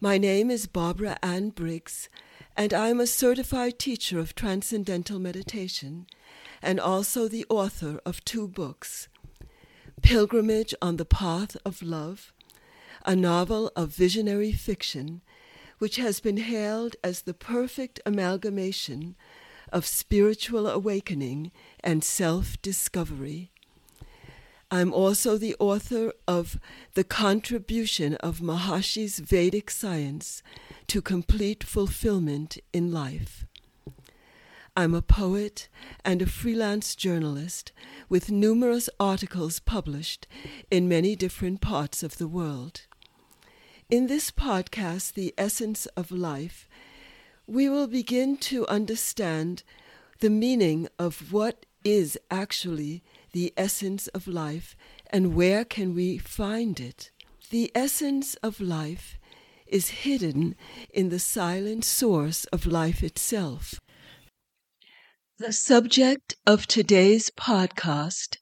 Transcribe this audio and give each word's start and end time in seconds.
My 0.00 0.18
name 0.18 0.50
is 0.50 0.66
Barbara 0.66 1.16
Ann 1.22 1.48
Briggs, 1.48 2.10
and 2.54 2.74
I 2.74 2.88
am 2.88 3.00
a 3.00 3.06
certified 3.06 3.78
teacher 3.78 4.18
of 4.18 4.34
Transcendental 4.34 5.18
Meditation 5.18 6.06
and 6.60 6.78
also 6.78 7.28
the 7.28 7.46
author 7.48 7.98
of 8.04 8.22
two 8.22 8.46
books 8.46 9.08
Pilgrimage 10.02 10.74
on 10.82 10.98
the 10.98 11.06
Path 11.06 11.56
of 11.64 11.80
Love, 11.80 12.34
a 13.06 13.16
novel 13.16 13.72
of 13.74 13.88
visionary 13.88 14.52
fiction 14.52 15.22
which 15.78 15.96
has 15.96 16.20
been 16.20 16.36
hailed 16.36 16.96
as 17.02 17.22
the 17.22 17.32
perfect 17.32 17.98
amalgamation 18.04 19.16
of 19.72 19.86
spiritual 19.86 20.66
awakening 20.66 21.52
and 21.82 22.04
self 22.04 22.60
discovery. 22.60 23.50
I'm 24.68 24.92
also 24.92 25.38
the 25.38 25.54
author 25.60 26.12
of 26.26 26.58
The 26.94 27.04
Contribution 27.04 28.16
of 28.16 28.40
Maharishi's 28.40 29.20
Vedic 29.20 29.70
Science 29.70 30.42
to 30.88 31.00
Complete 31.00 31.62
Fulfillment 31.62 32.58
in 32.72 32.90
Life. 32.90 33.46
I'm 34.76 34.92
a 34.92 35.02
poet 35.02 35.68
and 36.04 36.20
a 36.20 36.26
freelance 36.26 36.96
journalist 36.96 37.70
with 38.08 38.32
numerous 38.32 38.90
articles 38.98 39.60
published 39.60 40.26
in 40.68 40.88
many 40.88 41.14
different 41.14 41.60
parts 41.60 42.02
of 42.02 42.18
the 42.18 42.28
world. 42.28 42.82
In 43.88 44.08
this 44.08 44.32
podcast, 44.32 45.12
The 45.12 45.32
Essence 45.38 45.86
of 45.96 46.10
Life, 46.10 46.68
we 47.46 47.68
will 47.68 47.86
begin 47.86 48.36
to 48.38 48.66
understand 48.66 49.62
the 50.18 50.30
meaning 50.30 50.88
of 50.98 51.32
what 51.32 51.66
is 51.84 52.18
actually 52.30 53.02
the 53.32 53.52
essence 53.56 54.08
of 54.08 54.26
life 54.26 54.76
and 55.10 55.34
where 55.34 55.64
can 55.64 55.94
we 55.94 56.18
find 56.18 56.80
it? 56.80 57.10
The 57.50 57.70
essence 57.74 58.34
of 58.36 58.60
life 58.60 59.18
is 59.66 59.88
hidden 60.04 60.56
in 60.92 61.08
the 61.08 61.18
silent 61.18 61.84
source 61.84 62.44
of 62.46 62.66
life 62.66 63.02
itself. 63.02 63.80
The 65.38 65.52
subject 65.52 66.36
of 66.46 66.66
today's 66.66 67.30
podcast 67.30 68.38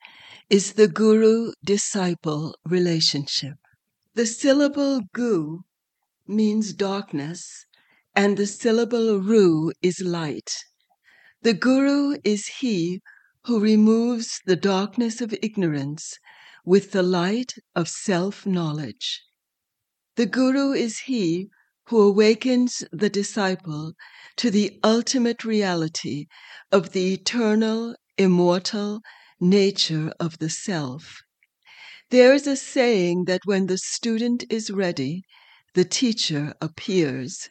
is 0.49 0.75
the 0.75 0.89
guru 0.89 1.53
disciple 1.65 2.55
relationship. 2.65 3.57
The 4.15 4.27
syllable 4.27 5.01
gu 5.13 5.65
means 6.27 6.73
darkness, 6.73 7.67
and 8.15 8.37
the 8.37 8.47
syllable 8.47 9.21
ru 9.21 9.73
is 9.83 10.01
light. 10.01 10.51
The 11.43 11.55
guru 11.55 12.17
is 12.23 12.47
he 12.61 13.03
who 13.47 13.61
removes 13.61 14.41
the 14.47 14.57
darkness 14.57 15.21
of 15.21 15.35
ignorance 15.43 16.19
with 16.65 16.93
the 16.93 17.03
light 17.03 17.55
of 17.75 17.89
self 17.89 18.47
knowledge. 18.47 19.23
The 20.17 20.27
Guru 20.27 20.73
is 20.73 21.01
he 21.01 21.51
who 21.89 22.01
awakens 22.01 22.83
the 22.91 23.11
disciple 23.11 23.93
to 24.37 24.51
the 24.51 24.81
ultimate 24.83 25.45
reality 25.45 26.27
of 26.73 26.93
the 26.93 27.13
eternal, 27.13 27.95
immortal 28.17 29.03
nature 29.39 30.13
of 30.19 30.39
the 30.39 30.49
self. 30.49 31.21
There 32.11 32.33
is 32.33 32.47
a 32.47 32.57
saying 32.57 33.25
that 33.27 33.43
when 33.45 33.67
the 33.67 33.77
student 33.77 34.45
is 34.49 34.71
ready, 34.71 35.23
the 35.75 35.85
teacher 35.85 36.55
appears. 36.63 37.51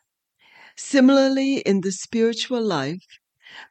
Similarly, 0.75 1.57
in 1.57 1.81
the 1.81 1.91
spiritual 1.91 2.63
life, 2.63 3.05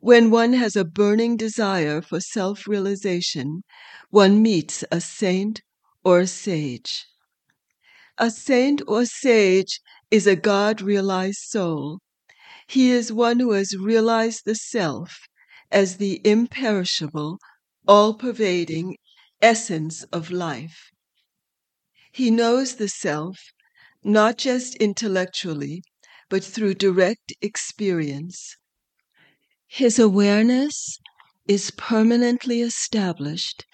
when 0.01 0.31
one 0.31 0.53
has 0.53 0.77
a 0.77 0.85
burning 0.85 1.37
desire 1.37 2.01
for 2.01 2.21
self 2.21 2.69
realization, 2.69 3.65
one 4.11 4.41
meets 4.41 4.85
a 4.93 5.01
saint 5.01 5.63
or 6.05 6.21
a 6.21 6.27
sage. 6.29 7.07
A 8.17 8.31
saint 8.31 8.81
or 8.89 9.05
sage 9.05 9.81
is 10.11 10.27
a 10.27 10.35
God 10.35 10.81
realized 10.81 11.41
soul. 11.41 11.99
He 12.67 12.91
is 12.91 13.13
one 13.13 13.41
who 13.41 13.53
has 13.53 13.77
realized 13.77 14.43
the 14.45 14.55
self 14.55 15.21
as 15.71 15.99
the 15.99 16.21
imperishable, 16.25 17.39
all 17.89 18.15
pervading 18.15 18.97
essence 19.43 20.05
of 20.13 20.31
life. 20.31 20.91
He 22.13 22.31
knows 22.31 22.77
the 22.77 22.89
self 22.89 23.39
not 24.05 24.39
just 24.39 24.77
intellectually, 24.77 25.83
but 26.29 26.45
through 26.45 26.75
direct 26.75 27.33
experience. 27.41 28.57
His 29.75 29.99
awareness 29.99 31.01
is 31.49 31.71
permanently 31.71 32.61
established 32.61 33.65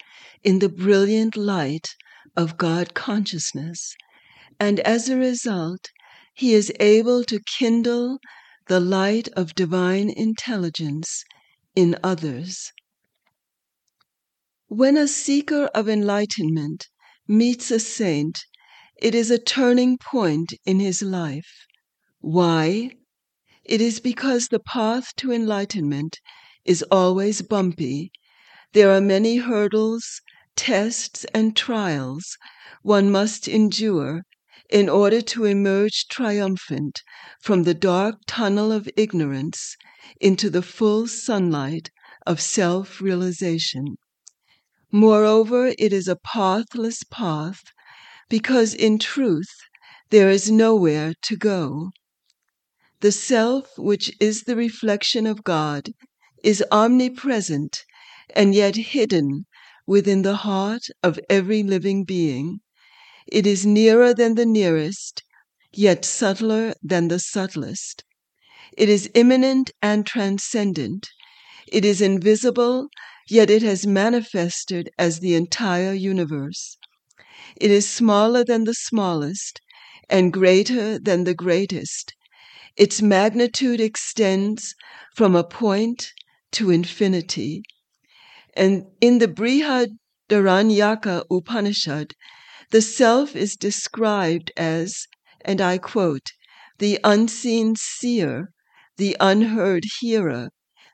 in 0.45 0.59
the 0.59 0.69
brilliant 0.69 1.35
light 1.35 1.89
of 2.37 2.55
God 2.55 2.93
consciousness, 2.93 3.97
and 4.61 4.79
as 4.79 5.09
a 5.09 5.17
result, 5.17 5.89
he 6.33 6.53
is 6.53 6.71
able 6.79 7.25
to 7.25 7.41
kindle 7.57 8.19
the 8.67 8.79
light 8.79 9.27
of 9.33 9.55
divine 9.55 10.09
intelligence 10.09 11.25
in 11.75 11.97
others. 12.01 12.71
When 14.67 14.95
a 14.95 15.05
seeker 15.05 15.65
of 15.75 15.89
enlightenment 15.89 16.87
meets 17.27 17.71
a 17.71 17.79
saint, 17.79 18.39
it 18.95 19.13
is 19.13 19.29
a 19.29 19.37
turning 19.37 19.97
point 19.97 20.53
in 20.63 20.79
his 20.79 21.01
life. 21.01 21.65
Why? 22.21 22.91
It 23.69 23.81
is 23.81 23.99
because 23.99 24.47
the 24.47 24.57
path 24.59 25.15
to 25.17 25.31
enlightenment 25.31 26.19
is 26.65 26.81
always 26.89 27.43
bumpy. 27.43 28.11
There 28.73 28.89
are 28.89 28.99
many 28.99 29.37
hurdles, 29.37 30.21
tests, 30.55 31.23
and 31.35 31.55
trials 31.55 32.35
one 32.81 33.11
must 33.11 33.47
endure 33.47 34.23
in 34.71 34.89
order 34.89 35.21
to 35.21 35.45
emerge 35.45 36.07
triumphant 36.07 37.03
from 37.43 37.61
the 37.61 37.75
dark 37.75 38.15
tunnel 38.25 38.71
of 38.71 38.89
ignorance 38.97 39.77
into 40.19 40.49
the 40.49 40.63
full 40.63 41.07
sunlight 41.07 41.91
of 42.25 42.41
self 42.41 42.99
realization. 42.99 43.97
Moreover, 44.91 45.75
it 45.77 45.93
is 45.93 46.07
a 46.07 46.15
pathless 46.15 47.03
path 47.11 47.61
because 48.29 48.73
in 48.73 48.97
truth 48.97 49.53
there 50.09 50.31
is 50.31 50.49
nowhere 50.49 51.13
to 51.21 51.35
go. 51.37 51.91
The 53.01 53.13
self, 53.13 53.77
which 53.77 54.11
is 54.19 54.43
the 54.43 54.57
reflection 54.57 55.25
of 55.25 55.45
God, 55.45 55.93
is 56.43 56.61
omnipresent 56.69 57.85
and 58.35 58.53
yet 58.53 58.75
hidden 58.75 59.45
within 59.87 60.21
the 60.23 60.35
heart 60.35 60.83
of 61.01 61.17
every 61.29 61.63
living 61.63 62.03
being. 62.03 62.59
It 63.25 63.47
is 63.47 63.65
nearer 63.65 64.13
than 64.13 64.35
the 64.35 64.45
nearest, 64.45 65.23
yet 65.71 66.03
subtler 66.03 66.73
than 66.83 67.07
the 67.07 67.19
subtlest. 67.19 68.03
It 68.77 68.89
is 68.89 69.09
immanent 69.15 69.71
and 69.81 70.05
transcendent. 70.05 71.07
It 71.67 71.85
is 71.85 72.01
invisible, 72.01 72.89
yet 73.29 73.49
it 73.49 73.61
has 73.61 73.87
manifested 73.87 74.89
as 74.99 75.21
the 75.21 75.35
entire 75.35 75.93
universe. 75.93 76.77
It 77.55 77.71
is 77.71 77.89
smaller 77.89 78.43
than 78.43 78.65
the 78.65 78.73
smallest 78.73 79.61
and 80.09 80.33
greater 80.33 80.99
than 80.99 81.23
the 81.23 81.33
greatest 81.35 82.13
its 82.79 83.01
magnitude 83.01 83.81
extends 83.81 84.73
from 85.13 85.35
a 85.35 85.43
point 85.43 86.13
to 86.49 86.71
infinity. 86.71 87.61
And 88.53 88.85
in 89.01 89.17
the 89.17 89.27
Brihadaranyaka 89.27 91.25
Upanishad, 91.29 92.13
the 92.71 92.81
self 92.81 93.35
is 93.35 93.57
described 93.57 94.53
as, 94.55 95.07
and 95.41 95.59
I 95.59 95.77
quote, 95.77 96.31
the 96.77 97.01
unseen 97.03 97.75
seer, 97.75 98.53
the 98.95 99.17
unheard 99.19 99.83
hearer, 99.99 100.49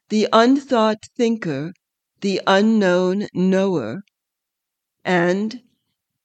the 0.10 0.28
unthought 0.34 1.04
thinker, 1.16 1.72
the 2.22 2.42
unknown 2.48 3.28
knower, 3.36 4.02
and 5.04 5.62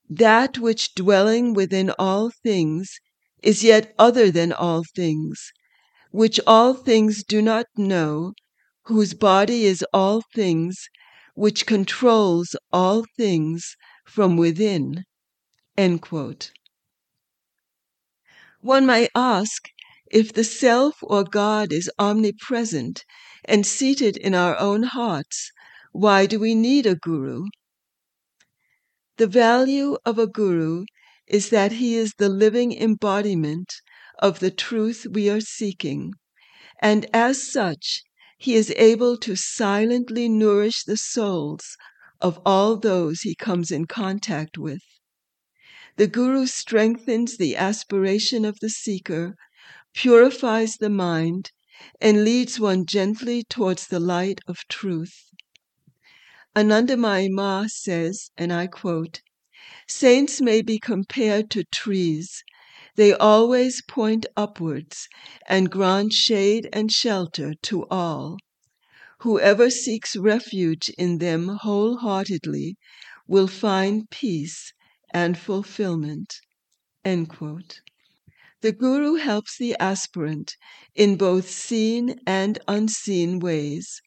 that 0.08 0.58
which 0.58 0.94
dwelling 0.94 1.52
within 1.52 1.90
all 1.98 2.30
things 2.30 2.98
is 3.42 3.64
yet 3.64 3.94
other 3.98 4.30
than 4.30 4.52
all 4.52 4.84
things, 4.96 5.52
which 6.10 6.40
all 6.46 6.74
things 6.74 7.24
do 7.24 7.40
not 7.40 7.66
know, 7.76 8.32
whose 8.84 9.14
body 9.14 9.64
is 9.64 9.84
all 9.92 10.22
things, 10.34 10.88
which 11.34 11.66
controls 11.66 12.56
all 12.72 13.04
things 13.16 13.76
from 14.04 14.36
within. 14.36 15.04
One 18.60 18.84
might 18.86 19.10
ask 19.14 19.68
if 20.10 20.32
the 20.32 20.44
self 20.44 20.96
or 21.02 21.24
God 21.24 21.72
is 21.72 21.90
omnipresent 21.98 23.04
and 23.44 23.64
seated 23.66 24.16
in 24.16 24.34
our 24.34 24.58
own 24.58 24.82
hearts, 24.82 25.52
why 25.92 26.26
do 26.26 26.38
we 26.38 26.54
need 26.54 26.84
a 26.84 26.96
guru? 26.96 27.46
The 29.16 29.26
value 29.26 29.96
of 30.04 30.18
a 30.18 30.26
guru 30.26 30.84
is 31.30 31.50
that 31.50 31.70
he 31.72 31.94
is 31.94 32.12
the 32.18 32.28
living 32.28 32.72
embodiment 32.76 33.72
of 34.18 34.40
the 34.40 34.50
truth 34.50 35.06
we 35.12 35.30
are 35.30 35.40
seeking, 35.40 36.12
and 36.82 37.06
as 37.14 37.50
such, 37.50 38.02
he 38.36 38.56
is 38.56 38.72
able 38.76 39.16
to 39.16 39.36
silently 39.36 40.28
nourish 40.28 40.82
the 40.82 40.96
souls 40.96 41.76
of 42.20 42.40
all 42.44 42.76
those 42.76 43.20
he 43.20 43.34
comes 43.36 43.70
in 43.70 43.86
contact 43.86 44.58
with. 44.58 44.82
The 45.96 46.08
Guru 46.08 46.46
strengthens 46.46 47.36
the 47.36 47.54
aspiration 47.54 48.44
of 48.44 48.58
the 48.60 48.70
seeker 48.70 49.36
purifies 49.94 50.78
the 50.78 50.90
mind, 50.90 51.52
and 52.00 52.24
leads 52.24 52.58
one 52.58 52.86
gently 52.86 53.44
towards 53.44 53.86
the 53.86 54.00
light 54.00 54.40
of 54.48 54.66
truth. 54.68 55.30
Anandamayi 56.56 57.30
Ma 57.30 57.66
says, 57.68 58.30
and 58.36 58.52
I 58.52 58.66
quote, 58.66 59.20
Saints 59.88 60.40
may 60.40 60.62
be 60.62 60.78
compared 60.78 61.50
to 61.50 61.64
trees. 61.64 62.42
They 62.96 63.12
always 63.12 63.82
point 63.82 64.24
upwards 64.34 65.06
and 65.46 65.70
grant 65.70 66.14
shade 66.14 66.70
and 66.72 66.90
shelter 66.90 67.52
to 67.64 67.86
all. 67.88 68.38
Whoever 69.18 69.68
seeks 69.68 70.16
refuge 70.16 70.88
in 70.96 71.18
them 71.18 71.58
wholeheartedly 71.60 72.78
will 73.26 73.48
find 73.48 74.08
peace 74.08 74.72
and 75.12 75.36
fulfillment. 75.36 76.40
The 77.04 78.72
Guru 78.74 79.16
helps 79.16 79.58
the 79.58 79.76
aspirant 79.78 80.56
in 80.94 81.16
both 81.16 81.50
seen 81.50 82.18
and 82.26 82.58
unseen 82.66 83.40
ways. 83.40 84.00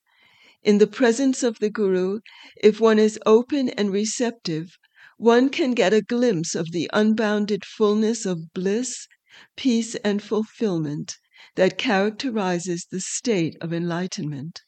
In 0.64 0.80
the 0.80 0.88
presence 0.88 1.44
of 1.44 1.60
the 1.60 1.70
Guru, 1.70 2.22
if 2.60 2.80
one 2.80 2.98
is 2.98 3.20
open 3.28 3.70
and 3.70 3.92
receptive, 3.92 4.80
one 5.24 5.48
can 5.48 5.72
get 5.72 5.94
a 5.94 6.02
glimpse 6.02 6.54
of 6.54 6.74
the 6.74 6.90
unbounded 6.92 7.64
fullness 7.64 8.26
of 8.26 8.52
bliss, 8.54 9.08
peace, 9.56 9.96
and 10.04 10.22
fulfillment 10.22 11.16
that 11.56 11.78
characterizes 11.78 12.86
the 12.92 13.00
state 13.00 13.56
of 13.62 13.72
enlightenment. 13.72 14.64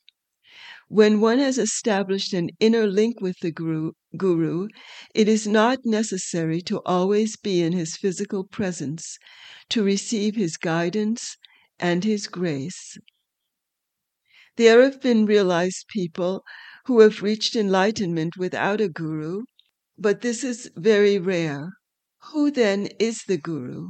When 0.87 1.19
one 1.19 1.39
has 1.39 1.57
established 1.57 2.31
an 2.31 2.51
inner 2.61 2.87
link 2.87 3.19
with 3.19 3.37
the 3.41 3.51
guru, 3.51 3.91
guru, 4.15 4.69
it 5.13 5.27
is 5.27 5.45
not 5.45 5.79
necessary 5.83 6.61
to 6.61 6.81
always 6.85 7.35
be 7.35 7.61
in 7.61 7.73
his 7.73 7.97
physical 7.97 8.45
presence 8.45 9.17
to 9.71 9.83
receive 9.83 10.37
his 10.37 10.55
guidance 10.55 11.35
and 11.79 12.05
his 12.05 12.27
grace. 12.27 12.97
There 14.55 14.81
have 14.83 15.01
been 15.01 15.25
realized 15.25 15.89
people 15.89 16.45
who 16.85 17.01
have 17.01 17.21
reached 17.21 17.57
enlightenment 17.57 18.37
without 18.37 18.79
a 18.79 18.87
guru, 18.87 19.43
but 19.97 20.21
this 20.21 20.43
is 20.43 20.69
very 20.75 21.17
rare. 21.17 21.69
Who 22.31 22.51
then 22.51 22.87
is 22.99 23.23
the 23.23 23.37
guru? 23.37 23.89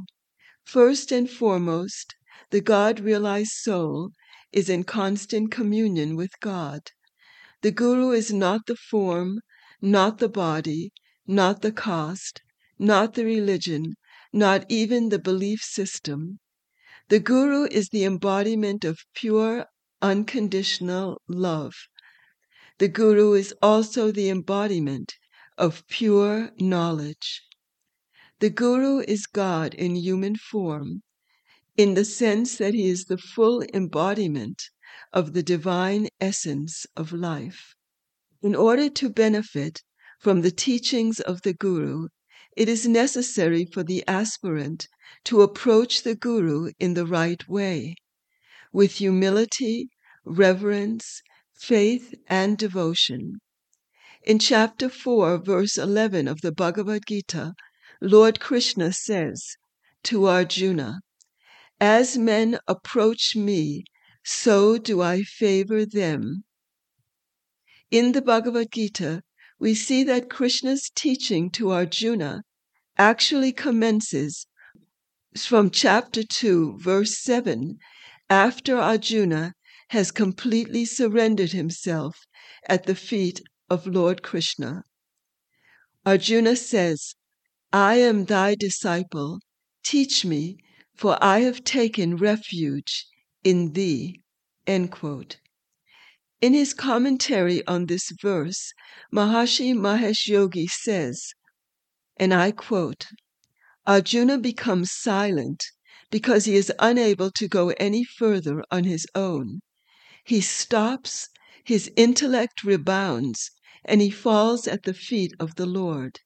First 0.64 1.10
and 1.10 1.28
foremost, 1.28 2.14
the 2.50 2.60
God 2.60 3.00
realized 3.00 3.52
soul 3.52 4.10
is 4.52 4.68
in 4.68 4.84
constant 4.84 5.50
communion 5.50 6.14
with 6.14 6.38
God. 6.40 6.90
The 7.62 7.72
Guru 7.72 8.10
is 8.10 8.32
not 8.32 8.66
the 8.66 8.76
form, 8.76 9.40
not 9.80 10.18
the 10.18 10.28
body, 10.28 10.92
not 11.26 11.62
the 11.62 11.72
caste, 11.72 12.42
not 12.78 13.14
the 13.14 13.24
religion, 13.24 13.94
not 14.32 14.64
even 14.68 15.08
the 15.08 15.18
belief 15.18 15.60
system. 15.62 16.38
The 17.08 17.18
Guru 17.18 17.64
is 17.64 17.88
the 17.88 18.04
embodiment 18.04 18.84
of 18.84 19.00
pure, 19.14 19.66
unconditional 20.00 21.20
love. 21.26 21.74
The 22.78 22.88
Guru 22.88 23.32
is 23.32 23.54
also 23.62 24.12
the 24.12 24.28
embodiment 24.28 25.14
of 25.58 25.86
pure 25.88 26.50
knowledge. 26.58 27.42
The 28.40 28.50
Guru 28.50 28.98
is 29.00 29.26
God 29.26 29.72
in 29.74 29.96
human 29.96 30.36
form, 30.36 31.02
in 31.76 31.94
the 31.94 32.04
sense 32.04 32.56
that 32.58 32.74
he 32.74 32.88
is 32.88 33.04
the 33.04 33.18
full 33.18 33.62
embodiment 33.72 34.62
of 35.12 35.32
the 35.32 35.42
divine 35.42 36.08
essence 36.20 36.86
of 36.96 37.12
life. 37.12 37.74
In 38.42 38.54
order 38.54 38.90
to 38.90 39.08
benefit 39.08 39.82
from 40.20 40.42
the 40.42 40.50
teachings 40.50 41.20
of 41.20 41.42
the 41.42 41.54
Guru, 41.54 42.08
it 42.56 42.68
is 42.68 42.86
necessary 42.86 43.64
for 43.64 43.82
the 43.82 44.04
aspirant 44.06 44.88
to 45.24 45.42
approach 45.42 46.02
the 46.02 46.14
Guru 46.14 46.72
in 46.78 46.94
the 46.94 47.06
right 47.06 47.46
way, 47.48 47.96
with 48.72 48.92
humility, 48.92 49.88
reverence, 50.24 51.22
faith, 51.54 52.14
and 52.26 52.58
devotion. 52.58 53.40
In 54.26 54.40
chapter 54.40 54.88
4, 54.88 55.38
verse 55.38 55.78
11 55.78 56.26
of 56.26 56.40
the 56.40 56.50
Bhagavad 56.50 57.06
Gita, 57.06 57.54
Lord 58.00 58.40
Krishna 58.40 58.92
says 58.92 59.56
to 60.02 60.26
Arjuna, 60.26 61.02
as 61.80 62.18
men 62.18 62.58
approach 62.66 63.36
me, 63.36 63.84
so 64.24 64.78
do 64.78 65.00
I 65.00 65.22
favor 65.22 65.86
them. 65.86 66.42
In 67.92 68.10
the 68.10 68.20
Bhagavad 68.20 68.72
Gita, 68.72 69.22
we 69.60 69.76
see 69.76 70.02
that 70.02 70.28
Krishna's 70.28 70.90
teaching 70.92 71.48
to 71.50 71.70
Arjuna 71.70 72.42
actually 72.98 73.52
commences 73.52 74.48
from 75.36 75.70
chapter 75.70 76.24
2, 76.24 76.78
verse 76.78 77.16
7, 77.16 77.78
after 78.28 78.76
Arjuna 78.76 79.54
has 79.90 80.10
completely 80.10 80.84
surrendered 80.84 81.52
himself 81.52 82.26
at 82.68 82.86
the 82.86 82.96
feet 82.96 83.40
of 83.68 83.86
Lord 83.86 84.22
Krishna. 84.22 84.84
Arjuna 86.04 86.54
says, 86.54 87.14
I 87.72 87.96
am 87.96 88.26
thy 88.26 88.54
disciple. 88.54 89.40
Teach 89.82 90.24
me, 90.24 90.58
for 90.94 91.18
I 91.20 91.40
have 91.40 91.64
taken 91.64 92.16
refuge 92.16 93.06
in 93.42 93.72
thee. 93.72 94.22
In 94.66 94.88
his 96.40 96.74
commentary 96.74 97.66
on 97.66 97.86
this 97.86 98.10
verse, 98.20 98.72
Maharishi 99.12 99.74
Mahesh 99.74 100.26
Yogi 100.28 100.66
says, 100.66 101.34
and 102.16 102.32
I 102.32 102.52
quote, 102.52 103.06
Arjuna 103.86 104.38
becomes 104.38 104.90
silent 104.92 105.64
because 106.10 106.44
he 106.44 106.56
is 106.56 106.72
unable 106.78 107.30
to 107.32 107.48
go 107.48 107.70
any 107.70 108.04
further 108.04 108.64
on 108.70 108.84
his 108.84 109.06
own. 109.14 109.60
He 110.24 110.40
stops, 110.40 111.28
his 111.64 111.90
intellect 111.96 112.64
rebounds, 112.64 113.50
and 113.88 114.00
he 114.00 114.10
falls 114.10 114.66
at 114.66 114.82
the 114.82 114.92
feet 114.92 115.32
of 115.38 115.54
the 115.54 115.64
Lord. 115.64 116.18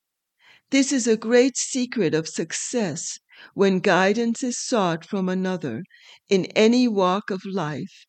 This 0.70 0.92
is 0.92 1.06
a 1.06 1.14
great 1.14 1.58
secret 1.58 2.14
of 2.14 2.26
success 2.26 3.18
when 3.52 3.80
guidance 3.80 4.42
is 4.42 4.56
sought 4.58 5.04
from 5.04 5.28
another 5.28 5.82
in 6.30 6.46
any 6.56 6.88
walk 6.88 7.30
of 7.30 7.44
life. 7.44 8.06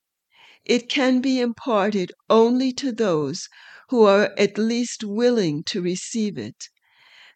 It 0.63 0.88
can 0.88 1.20
be 1.20 1.41
imparted 1.41 2.13
only 2.29 2.72
to 2.74 2.93
those 2.93 3.50
who 3.89 4.03
are 4.03 4.34
at 4.38 4.58
least 4.58 5.03
willing 5.03 5.65
to 5.65 5.81
receive 5.81 6.38
it. 6.38 6.70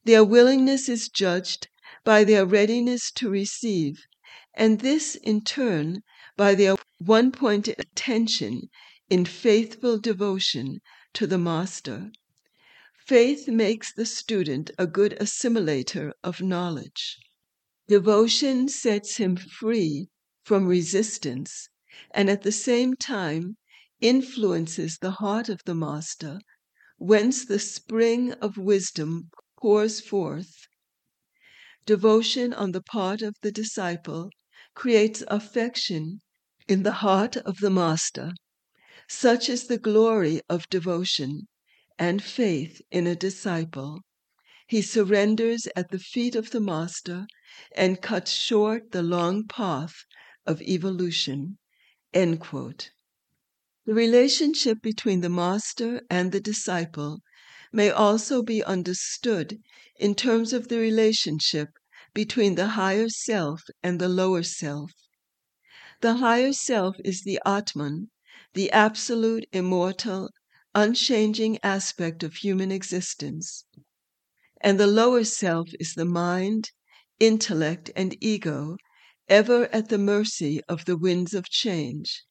Their 0.05 0.23
willingness 0.23 0.87
is 0.87 1.09
judged 1.09 1.67
by 2.05 2.23
their 2.23 2.45
readiness 2.45 3.11
to 3.15 3.29
receive, 3.29 3.99
and 4.53 4.79
this 4.79 5.15
in 5.15 5.41
turn 5.43 6.01
by 6.37 6.55
their 6.55 6.75
one 6.99 7.33
pointed 7.33 7.75
attention 7.77 8.69
in 9.09 9.25
faithful 9.25 9.99
devotion 9.99 10.79
to 11.15 11.25
the 11.25 11.37
Master. 11.37 12.11
Faith 13.07 13.47
makes 13.47 13.93
the 13.93 14.05
student 14.05 14.69
a 14.77 14.85
good 14.85 15.15
assimilator 15.21 16.11
of 16.25 16.41
knowledge. 16.41 17.17
Devotion 17.87 18.67
sets 18.67 19.15
him 19.15 19.37
free 19.37 20.09
from 20.43 20.67
resistance 20.67 21.69
and 22.11 22.29
at 22.29 22.41
the 22.41 22.51
same 22.51 22.97
time 22.97 23.55
influences 24.01 24.97
the 24.97 25.11
heart 25.11 25.47
of 25.47 25.61
the 25.63 25.73
Master, 25.73 26.41
whence 26.97 27.45
the 27.45 27.59
spring 27.59 28.33
of 28.33 28.57
wisdom 28.57 29.29
pours 29.57 30.01
forth. 30.01 30.67
Devotion 31.85 32.53
on 32.53 32.73
the 32.73 32.83
part 32.83 33.21
of 33.21 33.35
the 33.41 33.53
disciple 33.53 34.29
creates 34.73 35.23
affection 35.29 36.19
in 36.67 36.83
the 36.83 36.99
heart 37.03 37.37
of 37.37 37.59
the 37.59 37.69
Master. 37.69 38.33
Such 39.07 39.49
is 39.49 39.67
the 39.67 39.77
glory 39.77 40.41
of 40.49 40.67
devotion 40.67 41.47
and 41.99 42.23
faith 42.23 42.81
in 42.89 43.05
a 43.05 43.15
disciple. 43.15 44.01
He 44.67 44.81
surrenders 44.81 45.67
at 45.75 45.91
the 45.91 45.99
feet 45.99 46.35
of 46.35 46.49
the 46.49 46.59
Master 46.59 47.27
and 47.75 48.01
cuts 48.01 48.31
short 48.31 48.93
the 48.93 49.03
long 49.03 49.45
path 49.45 49.93
of 50.47 50.59
evolution. 50.63 51.59
The 52.13 52.79
relationship 53.85 54.81
between 54.81 55.21
the 55.21 55.29
Master 55.29 56.01
and 56.09 56.31
the 56.31 56.39
disciple 56.39 57.21
may 57.71 57.91
also 57.91 58.41
be 58.41 58.63
understood 58.63 59.61
in 59.97 60.15
terms 60.15 60.51
of 60.51 60.67
the 60.67 60.79
relationship 60.79 61.69
between 62.15 62.55
the 62.55 62.69
higher 62.69 63.09
self 63.09 63.61
and 63.83 64.01
the 64.01 64.09
lower 64.09 64.41
self. 64.41 64.91
The 66.01 66.15
higher 66.15 66.53
self 66.53 66.95
is 67.05 67.21
the 67.21 67.39
Atman, 67.45 68.09
the 68.55 68.71
absolute, 68.71 69.45
immortal, 69.51 70.29
unchanging 70.73 71.59
aspect 71.61 72.23
of 72.23 72.35
human 72.35 72.71
existence. 72.71 73.65
And 74.61 74.79
the 74.79 74.87
lower 74.87 75.25
self 75.25 75.67
is 75.77 75.93
the 75.93 76.05
mind, 76.05 76.71
intellect, 77.19 77.91
and 77.97 78.15
ego, 78.21 78.77
ever 79.27 79.65
at 79.75 79.89
the 79.89 79.97
mercy 79.97 80.61
of 80.69 80.85
the 80.85 80.95
winds 80.97 81.33
of 81.33 81.49
change. 81.49 82.23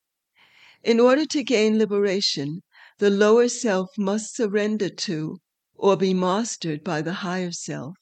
In 0.83 0.99
order 0.99 1.27
to 1.27 1.43
gain 1.43 1.79
liberation, 1.79 2.63
the 2.99 3.11
lower 3.11 3.49
self 3.49 3.91
must 3.99 4.35
surrender 4.35 4.89
to 4.89 5.37
or 5.75 5.95
be 5.95 6.15
mastered 6.15 6.83
by 6.83 7.03
the 7.03 7.15
higher 7.21 7.53
self. 7.53 7.97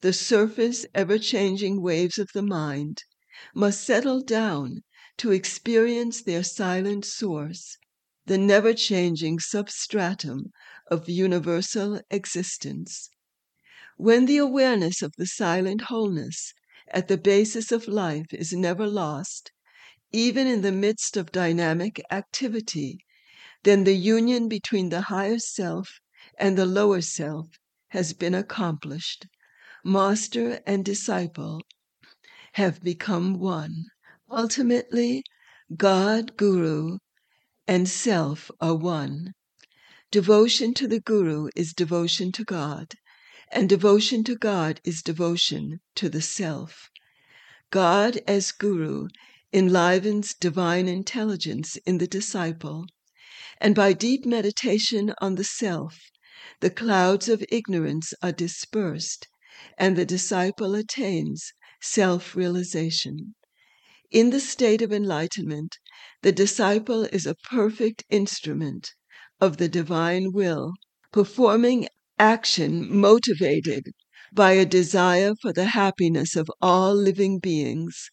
The 0.00 0.12
surface, 0.12 0.86
ever 0.94 1.18
changing 1.18 1.82
waves 1.82 2.18
of 2.18 2.30
the 2.34 2.42
mind 2.42 3.02
must 3.52 3.82
settle 3.82 4.22
down 4.22 4.82
to 5.22 5.30
experience 5.30 6.20
their 6.20 6.42
silent 6.42 7.04
source, 7.04 7.78
the 8.26 8.36
never 8.36 8.74
changing 8.74 9.38
substratum 9.38 10.50
of 10.90 11.08
universal 11.08 12.00
existence. 12.10 13.08
When 13.96 14.26
the 14.26 14.38
awareness 14.38 15.00
of 15.00 15.12
the 15.16 15.28
silent 15.28 15.82
wholeness 15.82 16.52
at 16.88 17.06
the 17.06 17.16
basis 17.16 17.70
of 17.70 17.86
life 17.86 18.34
is 18.34 18.52
never 18.52 18.84
lost, 18.84 19.52
even 20.10 20.48
in 20.48 20.62
the 20.62 20.72
midst 20.72 21.16
of 21.16 21.30
dynamic 21.30 22.02
activity, 22.10 22.98
then 23.62 23.84
the 23.84 23.94
union 23.94 24.48
between 24.48 24.88
the 24.88 25.02
higher 25.02 25.38
self 25.38 26.00
and 26.36 26.58
the 26.58 26.66
lower 26.66 27.00
self 27.00 27.46
has 27.90 28.12
been 28.12 28.34
accomplished. 28.34 29.28
Master 29.84 30.60
and 30.66 30.84
disciple 30.84 31.62
have 32.54 32.82
become 32.82 33.38
one. 33.38 33.84
Ultimately, 34.34 35.24
God, 35.76 36.38
Guru, 36.38 37.00
and 37.68 37.86
self 37.86 38.50
are 38.62 38.74
one. 38.74 39.34
Devotion 40.10 40.72
to 40.72 40.88
the 40.88 41.00
Guru 41.00 41.50
is 41.54 41.74
devotion 41.74 42.32
to 42.32 42.42
God, 42.42 42.94
and 43.50 43.68
devotion 43.68 44.24
to 44.24 44.34
God 44.34 44.80
is 44.84 45.02
devotion 45.02 45.80
to 45.96 46.08
the 46.08 46.22
self. 46.22 46.88
God 47.68 48.22
as 48.26 48.52
Guru 48.52 49.08
enlivens 49.52 50.32
divine 50.32 50.88
intelligence 50.88 51.76
in 51.84 51.98
the 51.98 52.06
disciple, 52.06 52.86
and 53.60 53.74
by 53.74 53.92
deep 53.92 54.24
meditation 54.24 55.12
on 55.20 55.34
the 55.34 55.44
self, 55.44 56.10
the 56.60 56.70
clouds 56.70 57.28
of 57.28 57.44
ignorance 57.50 58.14
are 58.22 58.32
dispersed, 58.32 59.28
and 59.76 59.94
the 59.94 60.06
disciple 60.06 60.74
attains 60.74 61.52
self 61.82 62.34
realization. 62.34 63.34
In 64.12 64.28
the 64.28 64.40
state 64.40 64.82
of 64.82 64.92
enlightenment, 64.92 65.78
the 66.20 66.32
disciple 66.32 67.04
is 67.04 67.24
a 67.24 67.34
perfect 67.34 68.04
instrument 68.10 68.92
of 69.40 69.56
the 69.56 69.70
divine 69.70 70.32
will, 70.32 70.74
performing 71.12 71.88
action 72.18 72.94
motivated 72.94 73.86
by 74.30 74.52
a 74.52 74.66
desire 74.66 75.32
for 75.40 75.50
the 75.54 75.64
happiness 75.64 76.36
of 76.36 76.50
all 76.60 76.94
living 76.94 77.38
beings 77.38 78.10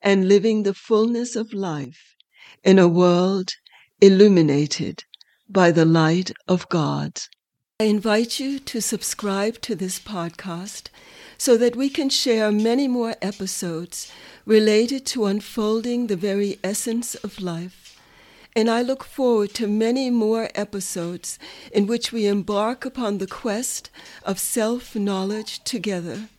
and 0.00 0.26
living 0.26 0.62
the 0.62 0.72
fullness 0.72 1.36
of 1.36 1.52
life 1.52 2.14
in 2.64 2.78
a 2.78 2.88
world 2.88 3.50
illuminated 4.00 5.04
by 5.50 5.70
the 5.70 5.84
light 5.84 6.32
of 6.48 6.66
God. 6.70 7.12
I 7.78 7.84
invite 7.84 8.40
you 8.40 8.58
to 8.58 8.80
subscribe 8.80 9.60
to 9.60 9.74
this 9.74 9.98
podcast 9.98 10.84
so 11.36 11.58
that 11.58 11.76
we 11.76 11.90
can 11.90 12.08
share 12.08 12.50
many 12.50 12.88
more 12.88 13.16
episodes 13.20 14.10
related 14.46 15.04
to 15.08 15.26
unfolding 15.26 16.06
the 16.06 16.16
very 16.16 16.58
essence 16.64 17.16
of 17.16 17.38
life. 17.38 18.00
And 18.54 18.70
I 18.70 18.80
look 18.80 19.04
forward 19.04 19.52
to 19.56 19.66
many 19.66 20.08
more 20.08 20.48
episodes 20.54 21.38
in 21.70 21.86
which 21.86 22.12
we 22.12 22.24
embark 22.24 22.86
upon 22.86 23.18
the 23.18 23.26
quest 23.26 23.90
of 24.22 24.38
self 24.38 24.96
knowledge 24.96 25.62
together. 25.62 26.30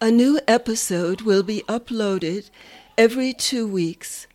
A 0.00 0.10
new 0.10 0.40
episode 0.48 1.20
will 1.20 1.42
be 1.42 1.64
uploaded 1.68 2.48
every 2.96 3.34
two 3.34 3.66
weeks. 3.66 4.26